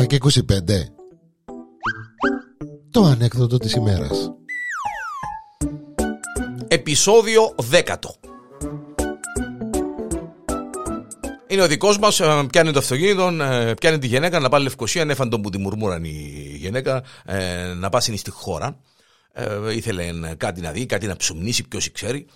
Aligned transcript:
7 0.00 0.06
και 0.06 0.18
25 0.20 0.30
Το 2.90 3.02
ανέκδοτο 3.02 3.58
της 3.58 3.72
ημέρας 3.72 4.32
Επισόδιο 6.68 7.54
10 7.70 7.96
Είναι 11.48 11.62
ο 11.62 11.66
δικός 11.66 11.98
μας, 11.98 12.20
ε, 12.20 12.46
πιάνει 12.50 12.72
το 12.72 12.78
αυτοκίνητο, 12.78 13.26
ε, 13.42 13.74
πιάνει 13.74 13.98
τη 13.98 14.06
γυναίκα 14.06 14.38
να 14.40 14.48
πάει 14.48 14.62
λευκοσία. 14.62 15.02
Ανέφαν 15.02 15.30
τον 15.30 15.42
που 15.42 15.50
τη 15.50 15.58
μουρμούραν 15.58 16.04
η 16.04 16.56
γυναίκα 16.56 17.02
ε, 17.24 17.72
να 17.74 17.88
πάσει 17.88 18.16
στη 18.16 18.30
χώρα. 18.30 18.80
Ήθελε 19.74 20.34
κάτι 20.36 20.60
να 20.60 20.70
δει, 20.70 20.86
κάτι 20.86 21.06
να 21.06 21.16
ψουμνήσει, 21.16 21.68
ποιος 21.68 21.92
ξέρει 21.92 22.26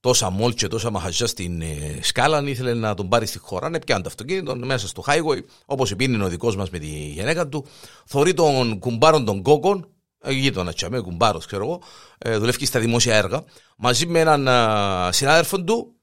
τόσα 0.00 0.30
μόλ 0.30 0.54
και 0.54 0.66
τόσα 0.66 0.90
μαχαζιά 0.90 1.26
στην 1.26 1.60
ε, 1.60 1.98
σκάλα, 2.02 2.42
ήθελε 2.48 2.74
να 2.74 2.94
τον 2.94 3.08
πάρει 3.08 3.26
στη 3.26 3.38
χώρα. 3.38 3.68
Ναι, 3.68 3.78
πιάνει 3.78 4.02
το 4.02 4.08
αυτοκίνητο 4.08 4.56
μέσα 4.56 4.88
στο 4.88 5.02
highway, 5.06 5.42
όπως 5.66 5.94
είναι 5.98 6.24
ο 6.24 6.28
δικός 6.28 6.56
μας 6.56 6.70
με 6.70 6.78
τη 6.78 6.86
γυναίκα 6.86 7.48
του. 7.48 7.64
Θορεί 8.06 8.34
τον 8.34 8.78
κουμπάρον 8.78 9.24
των 9.24 9.42
κόκκων, 9.42 9.88
ε, 10.20 10.32
γείτονα 10.32 10.72
τσαμέ, 10.72 11.00
κουμπάρος, 11.00 11.46
ξέρω 11.46 11.64
εγώ, 11.64 11.82
ε, 12.18 12.36
δουλεύει 12.36 12.66
στα 12.66 12.80
δημόσια 12.80 13.16
έργα, 13.16 13.44
μαζί 13.76 14.06
με 14.06 14.20
έναν 14.20 14.46
ε, 14.46 15.12
συνάδελφο 15.12 15.62
του, 15.62 15.94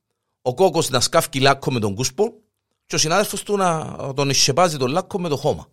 ο 0.41 0.53
κόκκο 0.53 0.84
να 0.89 0.99
σκάφει 0.99 1.39
λάκκο 1.39 1.71
με 1.71 1.79
τον 1.79 1.95
κούσπο, 1.95 2.34
και 2.85 2.95
ο 2.95 2.98
συνάδελφος 2.98 3.43
του 3.43 3.57
να 3.57 3.98
τον 4.15 4.29
εισεπάζει 4.29 4.77
τον 4.77 4.91
λάκκο 4.91 5.20
με 5.20 5.29
το 5.29 5.35
χώμα. 5.35 5.67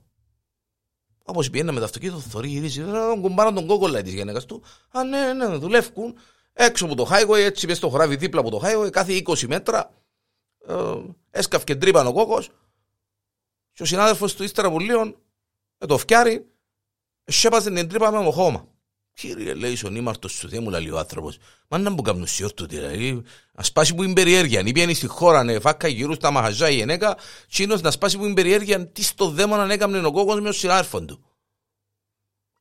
Όπως 1.25 1.50
πήγαινε 1.50 1.73
με 1.73 1.78
το 1.78 1.84
αυτοκίνητο, 1.84 2.19
θορεί, 2.19 2.48
γυρίζει, 2.48 2.83
τον 2.83 3.20
κουμπάρον 3.20 3.55
τον 3.55 3.66
κόκκο 3.66 3.86
λέει 3.89 4.02
της 4.02 4.12
γυναίκας 4.12 4.45
του. 4.45 4.62
Α, 4.91 5.05
ναι, 5.05 5.33
ναι, 5.33 5.56
δουλεύουν 5.56 6.14
έξω 6.52 6.84
από 6.84 6.95
το 6.95 7.09
highway, 7.11 7.38
έτσι 7.38 7.66
πες 7.66 7.77
στο 7.77 7.88
χωράβι 7.88 8.16
δίπλα 8.16 8.41
από 8.41 8.51
το 8.51 8.61
highway, 8.65 8.91
κάθε 8.91 9.23
20 9.27 9.47
μέτρα 9.47 9.91
ε, 10.69 10.75
έσκαυκε 11.30 11.77
τρύπαν 11.77 12.06
ο 12.06 12.12
κόκκος 12.12 12.51
και 13.73 13.83
ο 13.83 13.87
συνάδελφος 13.87 14.34
του 14.34 14.42
ύστερα 14.42 14.69
από 14.69 14.78
λίγο 14.78 15.05
με 15.78 15.86
το 15.86 15.98
φτιάρι 15.98 16.47
σέπασε 17.25 17.70
την 17.70 17.89
τρύπα 17.89 18.11
με 18.11 18.33
χώμα. 18.33 18.67
Κύριε, 19.14 19.55
λέει 19.55 19.77
στον 19.77 19.95
ήμαρτος 19.95 20.33
σου, 20.33 20.48
δεν 20.48 20.62
μου 20.62 20.70
λέει 20.70 20.91
ο 20.91 20.98
άνθρωπος. 20.98 21.39
Μα 21.69 21.78
να 21.78 21.91
μου 21.91 22.03
κάνουν 22.03 22.27
σιόρτου, 22.27 22.67
δηλαδή. 22.67 23.23
Α 23.55 23.62
σπάσει 23.62 23.95
που 23.95 24.03
είναι 24.03 24.12
περιέργεια. 24.12 24.61
Αν 24.61 24.73
πιάνει 24.73 24.95
στη 24.95 25.06
χώρα, 25.06 25.45
ναι, 25.45 25.61
φάκα 25.61 25.89
γύρω 25.89 26.14
στα 26.14 26.30
μαχαζά 26.30 26.70
η 26.70 26.75
γυναίκα, 26.75 27.17
τσίνος 27.48 27.80
να 27.80 27.91
σπάσει 27.91 28.19
που 28.19 28.25
είναι 28.25 28.34
περιέργεια, 28.34 28.86
τι 28.86 29.03
στο 29.03 29.30
δέμα 29.30 29.67
να 29.67 29.73
έκαμνε 29.73 30.06
ο 30.06 30.12
κόκκο 30.12 30.34
με 30.34 30.48
ο 30.48 30.53
συνάδελφο 30.53 31.05
του. 31.05 31.25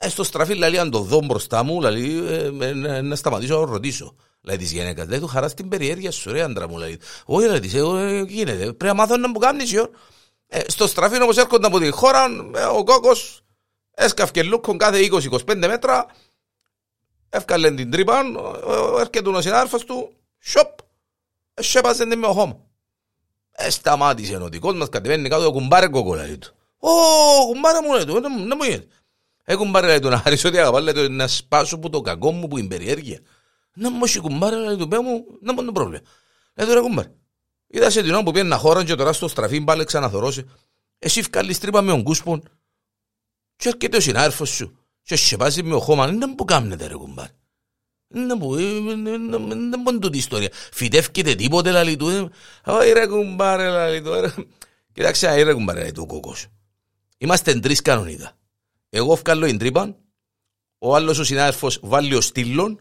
Ε, 0.03 0.09
στο 0.09 0.23
στραφή, 0.23 0.55
λέει, 0.55 0.77
αν 0.77 0.91
το 0.91 0.99
δω 0.99 1.21
μπροστά 1.21 1.63
μου, 1.63 1.81
λέει, 1.81 2.25
ε, 2.27 2.67
ε, 2.67 3.01
να 3.01 3.15
σταματήσω 3.15 3.59
να 3.59 3.65
ρωτήσω. 3.65 4.15
Λέει 4.41 4.57
της 4.57 4.71
γυναίκας, 4.71 5.07
λέει, 5.07 5.19
του 5.19 5.27
χαράς 5.27 5.51
στην 5.51 5.69
περιέργεια 5.69 6.11
σου, 6.11 6.31
ρε 6.31 6.41
άντρα 6.41 6.67
μου, 6.69 6.77
λέει. 6.77 6.99
Όχι, 7.25 7.47
λέει, 7.47 7.59
της, 7.59 7.73
ε, 7.73 8.25
γίνεται, 8.27 8.57
πρέπει 8.57 8.85
να 8.85 8.93
μάθω 8.93 9.17
να 9.17 9.27
μου 9.27 9.39
κάνεις, 9.39 9.73
ε, 10.47 10.59
στο 10.67 10.87
στραφή, 10.87 11.21
όπω 11.21 11.39
έρχονται 11.39 11.67
από 11.67 11.79
τη 11.79 11.89
χώρα, 11.89 12.25
ε, 12.55 12.63
ο 12.63 12.83
κόκος 12.83 13.41
έσκαυκε 13.91 14.43
λούκον 14.43 14.77
κάθε 14.77 14.99
20-25 14.99 15.67
μέτρα, 15.67 16.05
έφκαλε 17.29 17.71
την 17.71 17.91
τρύπα, 17.91 18.21
έρχεται 18.99 19.29
ο 19.29 19.41
συνάδελφος 19.41 19.83
του, 19.83 20.13
σοπ, 20.39 20.77
σέπασε 21.53 22.07
την 22.07 22.19
με 22.19 22.27
ο 22.27 22.31
χώμα. 22.33 22.59
Ε, 23.51 23.69
σταμάτησε 23.69 24.35
ο 24.35 24.49
δικός 24.49 24.73
μας, 24.73 24.89
κατεβαίνει 24.89 25.29
κάτω, 25.29 25.51
κουμπάρε 25.51 25.87
κόκο, 25.87 26.15
λέει 26.15 26.37
του. 26.37 26.55
Ω, 26.77 26.89
κουμπάρε 27.45 27.81
μου, 27.81 27.93
λέει 27.93 28.05
του, 28.05 28.21
δεν 28.21 28.55
μου 28.57 28.63
γίνεται. 28.63 28.87
Έχουν 29.43 29.71
πάρει 29.71 29.99
το 29.99 30.09
να 30.09 30.17
χαρίσω 30.17 30.47
ότι 30.47 30.57
αγαπά 30.57 30.81
λέει, 30.81 31.07
να 31.09 31.27
σπάσω 31.27 31.79
που 31.79 31.89
το 31.89 32.01
κακό 32.01 32.31
μου 32.31 32.47
που 32.47 32.57
είναι 32.57 32.67
περιέργεια. 32.67 33.19
Να 33.73 33.89
μου 33.89 34.03
έχει 34.03 34.19
κουμπάρε 34.19 34.55
λέει, 34.55 34.75
του 34.75 34.87
πέ 34.87 34.99
μου, 34.99 35.25
να 35.41 35.53
μου 35.53 35.65
το 35.65 35.71
πρόβλημα. 35.71 36.01
Λέει 36.55 36.67
τώρα 36.67 36.81
κουμπάρε. 36.81 37.11
Είδα 37.67 37.89
σε 37.89 38.01
την 38.01 38.11
ώρα 38.11 38.23
που 38.23 38.31
πήγαινε 38.31 38.49
να 38.49 38.57
χώραν 38.57 38.85
και 38.85 38.95
τώρα 38.95 39.13
στο 39.13 39.27
στραφή 39.27 39.61
πάλι 39.61 39.83
ξαναθωρώσει. 39.83 40.45
Εσύ 40.99 41.21
φκάλεις 41.21 41.59
τρύπα 41.59 41.81
με 41.81 41.91
τον 41.91 42.03
κούσπον 42.03 42.43
και 43.55 43.69
έρχεται 43.69 43.97
ο 43.97 43.99
συνάρφος 43.99 44.49
σου 44.49 44.77
και 45.03 45.15
σε 45.15 45.35
βάζει 45.35 45.63
με 45.63 45.75
ο 45.75 45.79
χώμα. 45.79 46.07
Δεν 46.07 46.35
μου 46.37 46.45
κάμνετε 46.45 46.87
ρε 46.87 46.93
κουμπάρε. 46.93 47.31
Δεν 48.07 48.37
μου 49.85 49.99
τούτη 49.99 50.17
ιστορία. 50.17 50.49
Φυτεύκεται 50.51 51.35
τίποτε 51.35 51.71
λαλί 51.71 51.95
του. 51.95 52.31
Όχι 52.65 52.91
ρε 52.91 53.07
κουμπάρε 53.07 53.69
λαλί 53.69 54.01
του. 54.01 54.45
Κοιτάξτε, 54.93 55.43
ρε 55.43 55.53
κουμπάρε 55.53 55.79
λαλί 55.79 55.91
του 55.91 56.01
ο 56.03 56.05
κόκκος. 56.05 56.47
Είμαστε 57.17 57.59
τρεις 57.59 57.81
κανονίδα. 57.81 58.35
Εγώ 58.93 59.15
βγάλω 59.15 59.45
την 59.45 59.57
τρύπα, 59.57 59.95
ο 60.77 60.95
άλλος 60.95 61.17
ο 61.17 61.23
συνάδελφος 61.23 61.79
βάλει 61.83 62.15
ο 62.15 62.21
στήλον 62.21 62.79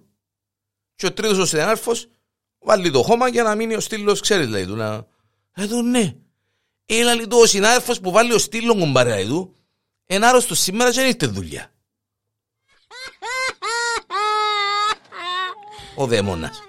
και 0.94 1.06
ο 1.06 1.12
τρίτος 1.12 1.38
ο 1.38 1.46
συνάδελφος 1.46 2.08
βάλει 2.58 2.90
το 2.90 3.02
χώμα 3.02 3.28
για 3.28 3.42
να 3.42 3.54
μείνει 3.54 3.74
ο 3.74 3.80
στήλος, 3.80 4.20
ξέρεις 4.20 4.48
λέει 4.48 4.66
του. 4.66 4.76
Να... 4.76 5.06
Ε, 5.52 5.66
του 5.66 5.82
ναι. 5.82 6.16
Έλα 6.86 7.14
λέει 7.14 7.26
ο 7.30 7.46
συνάδελφος 7.46 8.00
που 8.00 8.10
βάλει 8.10 8.32
ο 8.32 8.38
στήλον 8.38 8.78
κομπαρέα 8.78 9.16
λέει 9.16 9.26
του, 9.26 9.54
είναι 10.06 10.26
άρρωστος 10.26 10.58
σήμερα 10.58 10.90
και 10.90 11.00
δεν 11.00 11.08
ήρθε 11.08 11.26
δουλειά. 11.26 11.72
ο 15.94 16.06
δαίμονας. 16.06 16.62